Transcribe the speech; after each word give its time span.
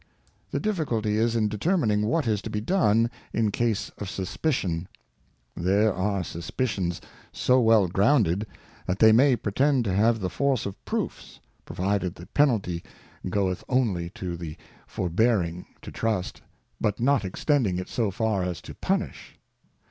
The 0.49 0.59
difficulty 0.59 1.15
is 1.17 1.35
in 1.35 1.47
determining 1.47 2.07
what 2.07 2.25
is 2.25 2.41
to 2.41 2.49
be 2.49 2.59
done 2.59 3.11
in 3.33 3.51
case 3.51 3.91
of 3.99 4.09
suspicion. 4.09 4.87
There 5.55 5.93
are 5.93 6.23
suspicions 6.23 7.01
so 7.31 7.61
well 7.61 7.87
grounded, 7.87 8.47
that 8.87 8.97
they 8.97 9.11
may 9.11 9.35
pretend 9.35 9.83
to 9.85 9.93
have 9.93 10.19
the 10.19 10.29
force 10.31 10.65
of 10.65 10.83
proofs, 10.85 11.39
provided 11.65 12.15
the 12.15 12.25
penalty 12.25 12.83
goeth 13.29 13.63
only 13.69 14.09
m3 14.09 14.13
to 14.15 14.25
164 14.29 14.29
Cautions 14.29 14.55
for 14.87 15.09
Choice 15.11 15.13
of 15.13 15.13
to 15.13 15.17
the 15.17 15.21
forbearing 15.27 15.65
to 15.83 15.91
Trust, 15.91 16.41
but 16.81 16.99
not 16.99 17.23
extending 17.23 17.77
it 17.77 17.87
so 17.87 18.09
far 18.09 18.41
as 18.43 18.59
to 18.63 18.73
Punish. 18.73 19.37